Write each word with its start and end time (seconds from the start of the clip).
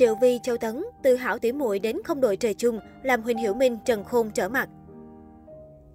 Triệu 0.00 0.14
Vi, 0.14 0.38
Châu 0.42 0.56
Tấn, 0.56 0.84
từ 1.02 1.16
hảo 1.16 1.38
tỉ 1.38 1.52
muội 1.52 1.78
đến 1.78 1.96
không 2.04 2.20
đội 2.20 2.36
trời 2.36 2.54
chung, 2.54 2.80
làm 3.02 3.22
Huỳnh 3.22 3.38
Hiểu 3.38 3.54
Minh, 3.54 3.78
Trần 3.84 4.04
Khôn 4.04 4.30
trở 4.34 4.48
mặt. 4.48 4.68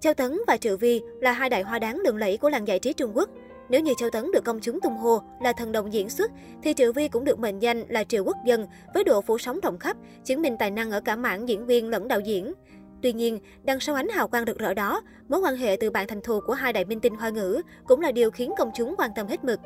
Châu 0.00 0.14
Tấn 0.14 0.38
và 0.46 0.56
Triệu 0.56 0.76
Vi 0.76 1.00
là 1.20 1.32
hai 1.32 1.50
đại 1.50 1.62
hoa 1.62 1.78
đáng 1.78 2.00
lừng 2.04 2.16
lẫy 2.16 2.36
của 2.36 2.48
làng 2.48 2.68
giải 2.68 2.78
trí 2.78 2.92
Trung 2.92 3.16
Quốc. 3.16 3.30
Nếu 3.68 3.80
như 3.80 3.92
Châu 3.98 4.10
Tấn 4.10 4.30
được 4.32 4.44
công 4.44 4.60
chúng 4.60 4.80
tung 4.80 4.96
hô 4.96 5.22
là 5.42 5.52
thần 5.52 5.72
đồng 5.72 5.92
diễn 5.92 6.08
xuất, 6.08 6.30
thì 6.62 6.74
Triệu 6.74 6.92
Vi 6.92 7.08
cũng 7.08 7.24
được 7.24 7.38
mệnh 7.38 7.58
danh 7.58 7.82
là 7.88 8.04
Triệu 8.04 8.24
Quốc 8.24 8.36
dân 8.44 8.66
với 8.94 9.04
độ 9.04 9.20
phủ 9.20 9.38
sóng 9.38 9.60
rộng 9.60 9.78
khắp, 9.78 9.96
chứng 10.24 10.42
minh 10.42 10.56
tài 10.58 10.70
năng 10.70 10.90
ở 10.90 11.00
cả 11.00 11.16
mảng 11.16 11.48
diễn 11.48 11.66
viên 11.66 11.88
lẫn 11.88 12.08
đạo 12.08 12.20
diễn. 12.20 12.52
Tuy 13.02 13.12
nhiên, 13.12 13.38
đằng 13.62 13.80
sau 13.80 13.94
ánh 13.94 14.08
hào 14.08 14.28
quang 14.28 14.44
rực 14.46 14.58
rỡ 14.58 14.74
đó, 14.74 15.02
mối 15.28 15.40
quan 15.40 15.56
hệ 15.56 15.76
từ 15.80 15.90
bạn 15.90 16.06
thành 16.06 16.20
thù 16.20 16.40
của 16.46 16.54
hai 16.54 16.72
đại 16.72 16.84
minh 16.84 17.00
tinh 17.00 17.14
hoa 17.14 17.28
ngữ 17.28 17.60
cũng 17.86 18.00
là 18.00 18.12
điều 18.12 18.30
khiến 18.30 18.52
công 18.58 18.70
chúng 18.74 18.94
quan 18.98 19.10
tâm 19.16 19.26
hết 19.26 19.44
mực. 19.44 19.60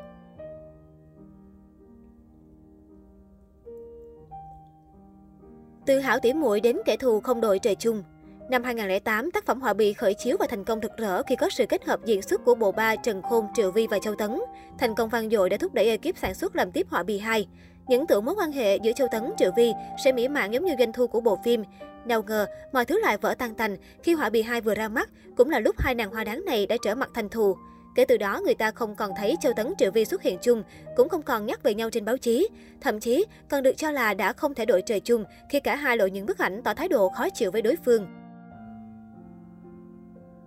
Từ 5.91 5.99
hảo 5.99 6.19
tỉ 6.19 6.33
muội 6.33 6.61
đến 6.61 6.77
kẻ 6.85 6.97
thù 6.97 7.21
không 7.21 7.41
đội 7.41 7.59
trời 7.59 7.75
chung. 7.75 8.03
Năm 8.51 8.65
2008, 8.65 9.31
tác 9.31 9.47
phẩm 9.47 9.61
Họa 9.61 9.75
Bì 9.75 9.93
khởi 9.93 10.15
chiếu 10.15 10.37
và 10.41 10.47
thành 10.51 10.65
công 10.65 10.81
rực 10.83 10.97
rỡ 10.97 11.23
khi 11.23 11.37
có 11.37 11.49
sự 11.51 11.67
kết 11.67 11.85
hợp 11.85 12.01
diễn 12.05 12.23
xuất 12.23 12.45
của 12.45 12.55
bộ 12.55 12.73
ba 12.73 12.97
Trần 12.97 13.23
Khôn, 13.23 13.47
Triệu 13.55 13.71
Vi 13.71 13.87
và 13.87 13.99
Châu 13.99 14.15
Tấn. 14.15 14.41
Thành 14.79 14.95
công 14.95 15.09
vang 15.09 15.31
dội 15.31 15.51
đã 15.51 15.57
thúc 15.57 15.75
đẩy 15.75 15.89
ekip 15.89 16.19
sản 16.19 16.35
xuất 16.35 16.57
làm 16.57 16.73
tiếp 16.73 16.87
Họa 16.91 17.03
Bì 17.03 17.19
2. 17.19 17.47
Những 17.89 18.07
tưởng 18.07 18.25
mối 18.25 18.35
quan 18.39 18.53
hệ 18.53 18.77
giữa 18.77 18.93
Châu 18.93 19.09
Tấn, 19.11 19.33
Triệu 19.39 19.51
Vi 19.57 19.73
sẽ 20.05 20.13
mỹ 20.13 20.29
mãn 20.29 20.51
giống 20.51 20.65
như 20.65 20.75
doanh 20.79 20.93
thu 20.93 21.07
của 21.07 21.21
bộ 21.21 21.39
phim. 21.45 21.65
Nào 22.05 22.23
ngờ, 22.23 22.47
mọi 22.73 22.85
thứ 22.85 23.01
lại 23.01 23.17
vỡ 23.17 23.35
tan 23.39 23.55
tành 23.55 23.77
khi 24.03 24.15
Họa 24.15 24.31
Bì 24.31 24.43
2 24.43 24.61
vừa 24.61 24.75
ra 24.75 24.89
mắt, 24.89 25.11
cũng 25.37 25.51
là 25.51 25.59
lúc 25.59 25.79
hai 25.79 25.95
nàng 25.95 26.11
hoa 26.11 26.25
đáng 26.25 26.45
này 26.45 26.67
đã 26.67 26.77
trở 26.83 26.95
mặt 26.95 27.11
thành 27.15 27.29
thù. 27.29 27.57
Kể 27.95 28.05
từ 28.05 28.17
đó, 28.17 28.41
người 28.45 28.55
ta 28.55 28.71
không 28.71 28.95
còn 28.95 29.11
thấy 29.17 29.37
Châu 29.41 29.53
Tấn 29.53 29.73
Triệu 29.79 29.91
Vi 29.91 30.05
xuất 30.05 30.23
hiện 30.23 30.39
chung, 30.43 30.63
cũng 30.97 31.09
không 31.09 31.23
còn 31.23 31.47
nhắc 31.47 31.63
về 31.63 31.75
nhau 31.75 31.91
trên 31.91 32.05
báo 32.05 32.17
chí. 32.17 32.49
Thậm 32.81 33.01
chí, 33.01 33.27
còn 33.49 33.63
được 33.63 33.77
cho 33.77 33.91
là 33.91 34.15
đã 34.15 34.33
không 34.33 34.55
thể 34.55 34.65
đội 34.65 34.83
trời 34.83 35.01
chung 35.01 35.25
khi 35.49 35.61
cả 35.61 35.77
hai 35.77 35.97
lộ 35.97 36.07
những 36.07 36.27
bức 36.27 36.39
ảnh 36.39 36.63
tỏ 36.63 36.75
thái 36.75 36.89
độ 36.89 37.09
khó 37.09 37.31
chịu 37.31 37.51
với 37.51 37.63
đối 37.63 37.77
phương. 37.85 38.07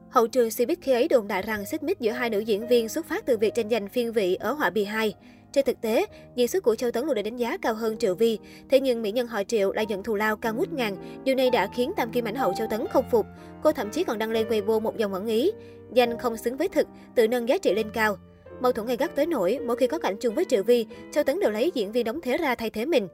Hậu 0.09 0.27
trường 0.27 0.49
Cbiz 0.49 0.75
khi 0.81 0.91
ấy 0.91 1.07
đồn 1.07 1.27
đại 1.27 1.41
rằng 1.41 1.65
xích 1.65 1.83
mích 1.83 1.99
giữa 1.99 2.11
hai 2.11 2.29
nữ 2.29 2.39
diễn 2.39 2.67
viên 2.67 2.89
xuất 2.89 3.05
phát 3.05 3.25
từ 3.25 3.37
việc 3.37 3.55
tranh 3.55 3.69
giành 3.69 3.87
phiên 3.87 4.11
vị 4.11 4.35
ở 4.35 4.51
họa 4.51 4.69
bì 4.69 4.85
2. 4.85 5.15
Trên 5.53 5.65
thực 5.65 5.81
tế, 5.81 6.05
diễn 6.35 6.47
xuất 6.47 6.63
của 6.63 6.75
Châu 6.75 6.91
Tấn 6.91 7.05
luôn 7.05 7.15
được 7.15 7.21
đánh 7.21 7.37
giá 7.37 7.57
cao 7.57 7.73
hơn 7.73 7.97
Triệu 7.97 8.15
Vi. 8.15 8.39
Thế 8.69 8.79
nhưng 8.79 9.01
mỹ 9.01 9.11
nhân 9.11 9.27
họ 9.27 9.43
Triệu 9.43 9.71
lại 9.71 9.85
nhận 9.85 10.03
thù 10.03 10.15
lao 10.15 10.37
cao 10.37 10.53
ngút 10.53 10.73
ngàn. 10.73 10.95
Điều 11.23 11.35
này 11.35 11.49
đã 11.49 11.69
khiến 11.75 11.91
tam 11.97 12.11
kim 12.11 12.27
ảnh 12.27 12.35
hậu 12.35 12.53
Châu 12.57 12.67
Tấn 12.67 12.87
không 12.87 13.05
phục. 13.11 13.25
Cô 13.63 13.71
thậm 13.71 13.89
chí 13.89 14.03
còn 14.03 14.19
đăng 14.19 14.31
lên 14.31 14.47
Weibo 14.47 14.79
một 14.79 14.97
dòng 14.97 15.13
ẩn 15.13 15.25
ý. 15.25 15.51
Danh 15.93 16.17
không 16.17 16.37
xứng 16.37 16.57
với 16.57 16.69
thực, 16.69 16.87
tự 17.15 17.27
nâng 17.27 17.49
giá 17.49 17.57
trị 17.57 17.73
lên 17.73 17.87
cao. 17.93 18.17
Mâu 18.61 18.71
thuẫn 18.71 18.87
gay 18.87 18.97
gắt 18.97 19.15
tới 19.15 19.25
nỗi, 19.25 19.59
mỗi 19.65 19.75
khi 19.75 19.87
có 19.87 19.99
cảnh 19.99 20.15
chung 20.19 20.35
với 20.35 20.45
Triệu 20.45 20.63
Vi, 20.63 20.85
Châu 21.11 21.23
Tấn 21.23 21.39
đều 21.39 21.51
lấy 21.51 21.71
diễn 21.73 21.91
viên 21.91 22.05
đóng 22.05 22.21
thế 22.21 22.37
ra 22.37 22.55
thay 22.55 22.69
thế 22.69 22.85
mình. 22.85 23.07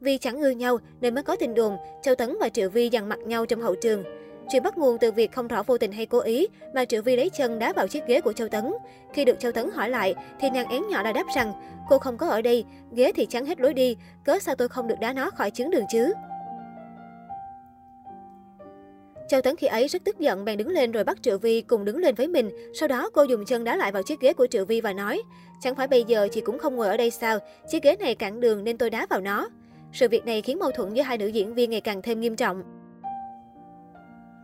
Vì 0.00 0.18
chẳng 0.18 0.40
ưa 0.40 0.50
nhau 0.50 0.78
nên 1.00 1.14
mới 1.14 1.24
có 1.24 1.36
tin 1.36 1.54
đồn 1.54 1.76
Châu 2.02 2.14
Tấn 2.14 2.36
và 2.40 2.48
Triệu 2.48 2.70
Vi 2.70 2.88
dằn 2.88 3.08
mặt 3.08 3.18
nhau 3.18 3.46
trong 3.46 3.60
hậu 3.60 3.74
trường. 3.74 4.04
Chuyện 4.48 4.62
bắt 4.62 4.78
nguồn 4.78 4.98
từ 4.98 5.12
việc 5.12 5.32
không 5.32 5.48
rõ 5.48 5.62
vô 5.62 5.78
tình 5.78 5.92
hay 5.92 6.06
cố 6.06 6.18
ý 6.18 6.46
mà 6.74 6.84
Triệu 6.84 7.02
Vi 7.02 7.16
lấy 7.16 7.30
chân 7.30 7.58
đá 7.58 7.72
vào 7.72 7.88
chiếc 7.88 8.06
ghế 8.06 8.20
của 8.20 8.32
Châu 8.32 8.48
Tấn. 8.48 8.72
Khi 9.12 9.24
được 9.24 9.40
Châu 9.40 9.52
Tấn 9.52 9.70
hỏi 9.70 9.90
lại 9.90 10.14
thì 10.40 10.50
nàng 10.50 10.68
én 10.68 10.82
nhỏ 10.88 11.02
đã 11.02 11.12
đáp 11.12 11.24
rằng 11.36 11.52
cô 11.88 11.98
không 11.98 12.18
có 12.18 12.28
ở 12.28 12.42
đây, 12.42 12.64
ghế 12.92 13.12
thì 13.12 13.26
chắn 13.26 13.46
hết 13.46 13.60
lối 13.60 13.74
đi, 13.74 13.96
cớ 14.24 14.38
sao 14.38 14.54
tôi 14.54 14.68
không 14.68 14.88
được 14.88 15.00
đá 15.00 15.12
nó 15.12 15.30
khỏi 15.30 15.50
chứng 15.50 15.70
đường 15.70 15.84
chứ? 15.90 16.12
Châu 19.28 19.42
Tấn 19.42 19.56
khi 19.56 19.66
ấy 19.66 19.88
rất 19.88 20.04
tức 20.04 20.18
giận 20.18 20.44
bèn 20.44 20.58
đứng 20.58 20.68
lên 20.68 20.92
rồi 20.92 21.04
bắt 21.04 21.22
Triệu 21.22 21.38
Vi 21.38 21.60
cùng 21.60 21.84
đứng 21.84 21.98
lên 21.98 22.14
với 22.14 22.28
mình. 22.28 22.50
Sau 22.74 22.88
đó 22.88 23.10
cô 23.14 23.22
dùng 23.22 23.44
chân 23.44 23.64
đá 23.64 23.76
lại 23.76 23.92
vào 23.92 24.02
chiếc 24.02 24.20
ghế 24.20 24.32
của 24.32 24.46
Triệu 24.46 24.64
Vi 24.64 24.80
và 24.80 24.92
nói, 24.92 25.22
chẳng 25.60 25.74
phải 25.74 25.86
bây 25.86 26.04
giờ 26.04 26.28
chị 26.32 26.40
cũng 26.40 26.58
không 26.58 26.76
ngồi 26.76 26.88
ở 26.88 26.96
đây 26.96 27.10
sao, 27.10 27.38
chiếc 27.68 27.82
ghế 27.82 27.96
này 27.96 28.14
cản 28.14 28.40
đường 28.40 28.64
nên 28.64 28.78
tôi 28.78 28.90
đá 28.90 29.06
vào 29.10 29.20
nó. 29.20 29.48
Sự 29.92 30.08
việc 30.08 30.26
này 30.26 30.42
khiến 30.42 30.58
mâu 30.58 30.70
thuẫn 30.70 30.94
giữa 30.94 31.02
hai 31.02 31.18
nữ 31.18 31.26
diễn 31.26 31.54
viên 31.54 31.70
ngày 31.70 31.80
càng 31.80 32.02
thêm 32.02 32.20
nghiêm 32.20 32.36
trọng. 32.36 32.75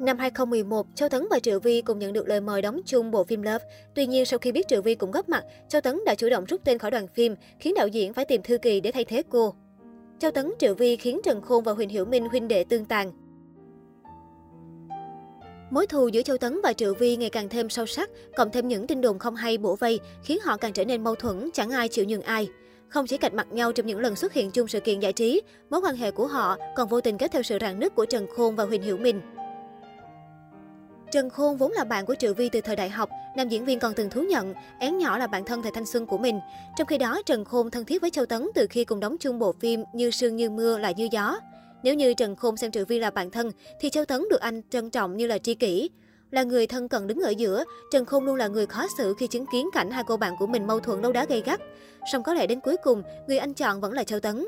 Năm 0.00 0.18
2011, 0.18 0.86
Châu 0.94 1.08
Tấn 1.08 1.26
và 1.30 1.38
Triệu 1.38 1.60
Vi 1.60 1.82
cùng 1.82 1.98
nhận 1.98 2.12
được 2.12 2.28
lời 2.28 2.40
mời 2.40 2.62
đóng 2.62 2.80
chung 2.86 3.10
bộ 3.10 3.24
phim 3.24 3.42
Love. 3.42 3.64
Tuy 3.94 4.06
nhiên, 4.06 4.26
sau 4.26 4.38
khi 4.38 4.52
biết 4.52 4.68
Triệu 4.68 4.82
Vi 4.82 4.94
cũng 4.94 5.10
góp 5.10 5.28
mặt, 5.28 5.44
Châu 5.68 5.80
Tấn 5.80 6.00
đã 6.06 6.14
chủ 6.14 6.28
động 6.30 6.44
rút 6.44 6.60
tên 6.64 6.78
khỏi 6.78 6.90
đoàn 6.90 7.06
phim, 7.06 7.34
khiến 7.58 7.74
đạo 7.76 7.88
diễn 7.88 8.12
phải 8.12 8.24
tìm 8.24 8.42
thư 8.42 8.58
kỳ 8.58 8.80
để 8.80 8.92
thay 8.92 9.04
thế 9.04 9.22
cô. 9.28 9.54
Châu 10.18 10.30
Tấn, 10.30 10.52
Triệu 10.58 10.74
Vi 10.74 10.96
khiến 10.96 11.20
Trần 11.24 11.40
Khôn 11.40 11.64
và 11.64 11.72
Huỳnh 11.72 11.88
Hiểu 11.88 12.04
Minh 12.04 12.28
huynh 12.28 12.48
đệ 12.48 12.64
tương 12.64 12.84
tàn. 12.84 13.12
Mối 15.70 15.86
thù 15.86 16.08
giữa 16.08 16.22
Châu 16.22 16.36
Tấn 16.38 16.60
và 16.62 16.72
Triệu 16.72 16.94
Vi 16.94 17.16
ngày 17.16 17.30
càng 17.30 17.48
thêm 17.48 17.68
sâu 17.68 17.86
sắc, 17.86 18.10
cộng 18.36 18.50
thêm 18.50 18.68
những 18.68 18.86
tin 18.86 19.00
đồn 19.00 19.18
không 19.18 19.34
hay 19.34 19.58
bổ 19.58 19.76
vây, 19.76 20.00
khiến 20.22 20.38
họ 20.42 20.56
càng 20.56 20.72
trở 20.72 20.84
nên 20.84 21.04
mâu 21.04 21.14
thuẫn, 21.14 21.50
chẳng 21.54 21.70
ai 21.70 21.88
chịu 21.88 22.04
nhường 22.04 22.22
ai. 22.22 22.48
Không 22.88 23.06
chỉ 23.06 23.16
cạch 23.16 23.34
mặt 23.34 23.52
nhau 23.52 23.72
trong 23.72 23.86
những 23.86 24.00
lần 24.00 24.16
xuất 24.16 24.32
hiện 24.32 24.50
chung 24.50 24.68
sự 24.68 24.80
kiện 24.80 25.00
giải 25.00 25.12
trí, 25.12 25.42
mối 25.70 25.80
quan 25.80 25.96
hệ 25.96 26.10
của 26.10 26.26
họ 26.26 26.56
còn 26.76 26.88
vô 26.88 27.00
tình 27.00 27.18
kết 27.18 27.32
theo 27.32 27.42
sự 27.42 27.58
rạn 27.60 27.80
nứt 27.80 27.94
của 27.94 28.06
Trần 28.06 28.26
Khôn 28.36 28.56
và 28.56 28.64
Huỳnh 28.64 28.82
Hiểu 28.82 28.96
Minh. 28.96 29.20
Trần 31.12 31.30
Khôn 31.30 31.56
vốn 31.56 31.72
là 31.72 31.84
bạn 31.84 32.06
của 32.06 32.14
Triệu 32.14 32.34
Vi 32.34 32.48
từ 32.48 32.60
thời 32.60 32.76
đại 32.76 32.90
học, 32.90 33.10
nam 33.36 33.48
diễn 33.48 33.64
viên 33.64 33.78
còn 33.78 33.94
từng 33.94 34.10
thú 34.10 34.22
nhận, 34.22 34.54
én 34.78 34.98
nhỏ 34.98 35.18
là 35.18 35.26
bạn 35.26 35.44
thân 35.44 35.62
thời 35.62 35.72
thanh 35.72 35.86
xuân 35.86 36.06
của 36.06 36.18
mình. 36.18 36.40
Trong 36.76 36.86
khi 36.86 36.98
đó, 36.98 37.22
Trần 37.26 37.44
Khôn 37.44 37.70
thân 37.70 37.84
thiết 37.84 38.02
với 38.02 38.10
Châu 38.10 38.26
Tấn 38.26 38.48
từ 38.54 38.66
khi 38.70 38.84
cùng 38.84 39.00
đóng 39.00 39.16
chung 39.20 39.38
bộ 39.38 39.52
phim 39.52 39.84
Như 39.94 40.10
sương 40.10 40.36
như 40.36 40.50
mưa 40.50 40.78
là 40.78 40.90
như 40.90 41.08
gió. 41.12 41.38
Nếu 41.82 41.94
như 41.94 42.14
Trần 42.14 42.36
Khôn 42.36 42.56
xem 42.56 42.70
Triệu 42.70 42.84
Vi 42.84 42.98
là 42.98 43.10
bạn 43.10 43.30
thân, 43.30 43.50
thì 43.80 43.90
Châu 43.90 44.04
Tấn 44.04 44.24
được 44.30 44.40
anh 44.40 44.62
trân 44.70 44.90
trọng 44.90 45.16
như 45.16 45.26
là 45.26 45.38
tri 45.38 45.54
kỷ. 45.54 45.90
Là 46.30 46.42
người 46.42 46.66
thân 46.66 46.88
cần 46.88 47.06
đứng 47.06 47.20
ở 47.20 47.30
giữa, 47.30 47.64
Trần 47.92 48.04
Khôn 48.04 48.24
luôn 48.24 48.36
là 48.36 48.48
người 48.48 48.66
khó 48.66 48.86
xử 48.98 49.14
khi 49.18 49.26
chứng 49.26 49.46
kiến 49.52 49.68
cảnh 49.72 49.90
hai 49.90 50.04
cô 50.06 50.16
bạn 50.16 50.34
của 50.38 50.46
mình 50.46 50.66
mâu 50.66 50.80
thuẫn 50.80 51.02
đấu 51.02 51.12
đá 51.12 51.24
gây 51.24 51.42
gắt. 51.46 51.60
Song 52.12 52.22
có 52.22 52.34
lẽ 52.34 52.46
đến 52.46 52.60
cuối 52.60 52.76
cùng, 52.82 53.02
người 53.26 53.38
anh 53.38 53.54
chọn 53.54 53.80
vẫn 53.80 53.92
là 53.92 54.04
Châu 54.04 54.20
Tấn. 54.20 54.46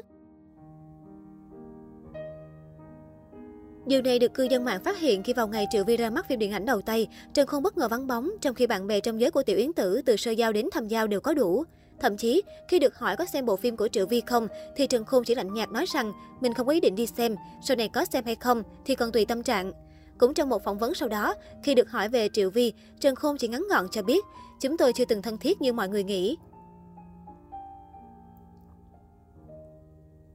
Điều 3.87 4.03
này 4.03 4.19
được 4.19 4.35
cư 4.35 4.45
dân 4.45 4.65
mạng 4.65 4.85
phát 4.85 4.99
hiện 4.99 5.23
khi 5.23 5.33
vào 5.33 5.49
ngày 5.49 5.67
Triệu 5.71 5.85
Vi 5.85 5.97
ra 5.97 6.11
mắt 6.11 6.29
phim 6.29 6.39
điện 6.39 6.53
ảnh 6.53 6.67
đầu 6.67 6.81
tay, 6.81 7.09
Trần 7.35 7.47
Khôn 7.47 7.63
bất 7.63 7.77
ngờ 7.77 7.89
vắng 7.89 8.07
bóng, 8.07 8.31
trong 8.41 8.55
khi 8.55 8.67
bạn 8.67 8.87
bè 8.87 9.01
trong 9.01 9.21
giới 9.21 9.31
của 9.31 9.43
Tiểu 9.43 9.57
Yến 9.57 9.73
Tử 9.73 10.03
từ 10.07 10.17
sơ 10.17 10.31
giao 10.31 10.53
đến 10.53 10.69
thăm 10.73 10.89
giao 10.89 11.07
đều 11.07 11.21
có 11.21 11.35
đủ. 11.35 11.65
Thậm 12.01 12.17
chí, 12.17 12.43
khi 12.69 12.79
được 12.79 12.99
hỏi 12.99 13.17
có 13.17 13.25
xem 13.25 13.47
bộ 13.47 13.57
phim 13.57 13.77
của 13.77 13.89
Triệu 13.89 14.07
Vi 14.07 14.21
không, 14.21 14.49
thì 14.77 14.87
Trần 14.87 15.05
Khôn 15.05 15.25
chỉ 15.25 15.35
lạnh 15.35 15.55
nhạt 15.55 15.73
nói 15.73 15.85
rằng 15.95 16.13
mình 16.41 16.55
không 16.55 16.67
có 16.67 16.73
ý 16.73 16.81
định 16.81 16.95
đi 16.95 17.07
xem, 17.07 17.37
sau 17.63 17.77
này 17.77 17.89
có 17.89 18.05
xem 18.05 18.25
hay 18.25 18.35
không 18.35 18.63
thì 18.85 18.95
còn 18.95 19.13
tùy 19.13 19.25
tâm 19.25 19.43
trạng. 19.43 19.73
Cũng 20.19 20.35
trong 20.35 20.49
một 20.49 20.65
phỏng 20.65 20.79
vấn 20.79 20.95
sau 20.95 21.09
đó, 21.09 21.35
khi 21.63 21.75
được 21.75 21.91
hỏi 21.91 22.09
về 22.09 22.29
Triệu 22.33 22.51
Vi, 22.51 22.73
Trần 23.01 23.15
Khôn 23.15 23.37
chỉ 23.39 23.49
ngắn 23.49 23.65
gọn 23.71 23.89
cho 23.91 24.03
biết, 24.03 24.25
chúng 24.61 24.77
tôi 24.77 24.93
chưa 24.93 25.05
từng 25.05 25.23
thân 25.23 25.39
thiết 25.39 25.61
như 25.61 25.73
mọi 25.73 25.89
người 25.89 26.05
nghĩ. 26.05 26.37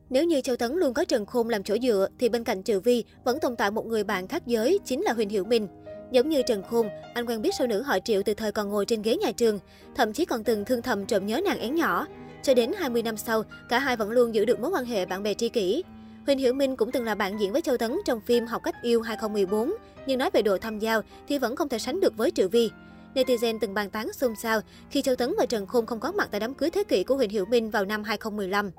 Nếu 0.10 0.24
như 0.24 0.42
Châu 0.42 0.56
Tấn 0.56 0.76
luôn 0.76 0.94
có 0.94 1.06
Trần 1.06 1.26
Khôn 1.26 1.50
làm 1.50 1.64
chỗ 1.64 1.78
dựa, 1.82 2.08
thì 2.20 2.30
bên 2.30 2.44
cạnh 2.44 2.64
Triệu 2.64 2.80
Vi 2.80 3.04
vẫn 3.24 3.40
tồn 3.40 3.56
tại 3.56 3.72
một 3.72 3.86
người 3.86 4.04
bạn 4.04 4.28
khác 4.28 4.48
giới, 4.48 4.80
chính 4.86 5.02
là 5.02 5.14
Huỳnh 5.14 5.30
Hiểu 5.30 5.44
Minh. 5.44 5.68
Giống 6.12 6.30
như 6.30 6.42
Trần 6.42 6.64
Khôn, 6.64 6.90
anh 7.14 7.26
quen 7.26 7.42
biết 7.42 7.56
sau 7.58 7.68
nữ 7.68 7.82
họ 7.82 8.00
Triệu 8.00 8.22
từ 8.26 8.34
thời 8.34 8.52
còn 8.52 8.70
ngồi 8.70 8.86
trên 8.86 9.02
ghế 9.02 9.16
nhà 9.16 9.32
trường, 9.32 9.60
thậm 9.96 10.14
chí 10.14 10.26
còn 10.26 10.44
từng 10.44 10.66
thương 10.66 10.82
thầm 10.82 11.06
trộm 11.06 11.26
nhớ 11.26 11.42
nàng 11.46 11.60
én 11.60 11.76
nhỏ. 11.76 12.08
Cho 12.44 12.54
đến 12.54 12.72
20 12.78 13.04
năm 13.04 13.18
sau, 13.18 13.44
cả 13.70 13.80
hai 13.80 13.96
vẫn 13.96 14.12
luôn 14.12 14.36
giữ 14.36 14.46
được 14.46 14.60
mối 14.60 14.72
quan 14.72 14.86
hệ 14.86 15.06
bạn 15.06 15.24
bè 15.24 15.34
tri 15.34 15.50
kỷ. 15.50 15.84
Huỳnh 16.26 16.38
Hiểu 16.38 16.54
Minh 16.54 16.76
cũng 16.76 16.92
từng 16.92 17.06
là 17.06 17.16
bạn 17.16 17.40
diễn 17.40 17.52
với 17.52 17.62
Châu 17.62 17.78
Tấn 17.78 18.00
trong 18.06 18.22
phim 18.22 18.46
Học 18.46 18.62
cách 18.64 18.76
yêu 18.82 19.02
2014, 19.02 19.74
nhưng 20.06 20.20
nói 20.20 20.30
về 20.34 20.42
độ 20.42 20.58
tham 20.58 20.80
giao 20.80 21.02
thì 21.28 21.38
vẫn 21.38 21.56
không 21.56 21.70
thể 21.70 21.80
sánh 21.80 22.00
được 22.00 22.18
với 22.18 22.32
Triệu 22.32 22.48
Vi. 22.48 22.70
Netizen 23.16 23.58
từng 23.62 23.74
bàn 23.74 23.90
tán 23.90 24.14
xôn 24.14 24.36
xao 24.36 24.62
khi 24.90 25.02
Châu 25.02 25.16
Tấn 25.16 25.34
và 25.38 25.46
Trần 25.46 25.68
Khôn 25.68 25.86
không 25.86 26.00
có 26.00 26.12
mặt 26.12 26.28
tại 26.32 26.40
đám 26.40 26.54
cưới 26.54 26.70
thế 26.70 26.84
kỷ 26.84 27.04
của 27.04 27.16
Huỳnh 27.16 27.30
Hiểu 27.30 27.46
Minh 27.46 27.70
vào 27.70 27.86
năm 27.86 28.04
2015. 28.04 28.72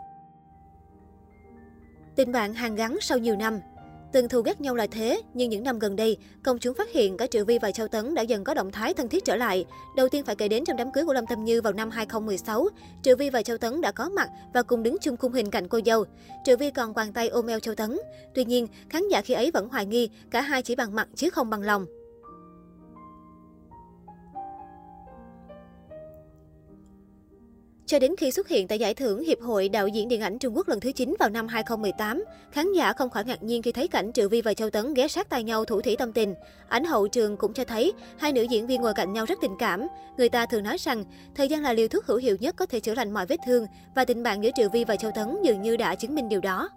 Tình 2.21 2.33
bạn 2.33 2.55
hàng 2.55 2.77
gắn 2.77 2.99
sau 3.01 3.19
nhiều 3.19 3.37
năm 3.37 3.61
Từng 4.13 4.29
thù 4.29 4.41
ghét 4.41 4.61
nhau 4.61 4.75
là 4.75 4.87
thế, 4.91 5.23
nhưng 5.35 5.51
những 5.51 5.63
năm 5.63 5.79
gần 5.79 5.97
đây, 5.97 6.17
công 6.43 6.59
chúng 6.59 6.75
phát 6.75 6.93
hiện 6.93 7.17
cả 7.17 7.27
Triệu 7.27 7.45
Vi 7.45 7.59
và 7.59 7.71
Châu 7.71 7.89
Tấn 7.89 8.15
đã 8.15 8.23
dần 8.23 8.45
có 8.45 8.55
động 8.55 8.73
thái 8.73 8.95
thân 8.95 9.09
thiết 9.09 9.25
trở 9.25 9.37
lại. 9.37 9.65
Đầu 9.97 10.09
tiên 10.09 10.25
phải 10.25 10.37
kể 10.37 10.49
đến 10.49 10.65
trong 10.65 10.77
đám 10.77 10.93
cưới 10.93 11.05
của 11.05 11.13
Lâm 11.13 11.27
Tâm 11.27 11.45
Như 11.45 11.61
vào 11.61 11.73
năm 11.73 11.91
2016, 11.91 12.69
Triệu 13.03 13.17
Vi 13.17 13.31
và 13.31 13.43
Châu 13.43 13.59
Tấn 13.59 13.81
đã 13.81 13.93
có 13.93 14.09
mặt 14.09 14.29
và 14.55 14.63
cùng 14.63 14.83
đứng 14.83 14.97
chung 15.01 15.17
khung 15.17 15.33
hình 15.33 15.51
cạnh 15.51 15.69
cô 15.69 15.81
dâu. 15.87 16.05
Triệu 16.45 16.57
Vi 16.57 16.71
còn 16.71 16.95
quàng 16.95 17.13
tay 17.13 17.29
ôm 17.29 17.47
eo 17.47 17.61
Châu 17.61 17.75
Tấn. 17.75 17.99
Tuy 18.35 18.45
nhiên, 18.45 18.67
khán 18.89 19.09
giả 19.09 19.23
khi 19.23 19.35
ấy 19.35 19.51
vẫn 19.51 19.69
hoài 19.69 19.87
nghi 19.87 20.11
cả 20.31 20.41
hai 20.41 20.63
chỉ 20.63 20.75
bằng 20.77 20.95
mặt 20.95 21.09
chứ 21.15 21.31
không 21.31 21.51
bằng 21.51 21.63
lòng. 21.63 21.87
Cho 27.91 27.99
đến 27.99 28.15
khi 28.19 28.31
xuất 28.31 28.49
hiện 28.49 28.69
tại 28.69 28.79
giải 28.79 28.95
thưởng 28.95 29.23
Hiệp 29.23 29.41
hội 29.41 29.69
Đạo 29.69 29.89
diễn 29.89 30.09
Điện 30.09 30.21
ảnh 30.21 30.39
Trung 30.39 30.57
Quốc 30.57 30.69
lần 30.69 30.81
thứ 30.81 30.93
9 30.93 31.15
vào 31.19 31.29
năm 31.29 31.49
2018, 31.49 32.25
khán 32.53 32.73
giả 32.73 32.93
không 32.93 33.11
khỏi 33.11 33.25
ngạc 33.25 33.43
nhiên 33.43 33.63
khi 33.63 33.73
thấy 33.73 33.89
cảnh 33.89 34.13
Triệu 34.13 34.29
Vi 34.29 34.41
và 34.43 34.55
Châu 34.55 34.71
Tấn 34.71 34.95
ghé 34.95 35.09
sát 35.09 35.29
tay 35.29 35.43
nhau 35.43 35.65
thủ 35.65 35.81
thủy 35.81 35.97
tâm 35.99 36.13
tình. 36.13 36.35
Ảnh 36.69 36.85
hậu 36.85 37.09
trường 37.09 37.37
cũng 37.37 37.53
cho 37.53 37.65
thấy 37.65 37.93
hai 38.19 38.33
nữ 38.33 38.43
diễn 38.43 38.67
viên 38.67 38.81
ngồi 38.81 38.95
cạnh 38.95 39.13
nhau 39.13 39.25
rất 39.25 39.39
tình 39.43 39.55
cảm. 39.59 39.87
Người 40.17 40.29
ta 40.29 40.47
thường 40.47 40.63
nói 40.63 40.77
rằng 40.79 41.05
thời 41.35 41.49
gian 41.49 41.63
là 41.63 41.73
liều 41.73 41.89
thuốc 41.89 42.07
hữu 42.07 42.19
hiệu 42.19 42.37
nhất 42.41 42.57
có 42.57 42.67
thể 42.67 42.81
chữa 42.81 42.95
lành 42.95 43.11
mọi 43.11 43.27
vết 43.27 43.37
thương 43.47 43.67
và 43.95 44.05
tình 44.05 44.23
bạn 44.23 44.45
giữa 44.45 44.51
Triệu 44.55 44.69
Vi 44.69 44.85
và 44.85 44.97
Châu 44.97 45.11
Tấn 45.15 45.37
dường 45.43 45.63
như 45.63 45.77
đã 45.77 45.95
chứng 45.95 46.15
minh 46.15 46.29
điều 46.29 46.41
đó. 46.41 46.69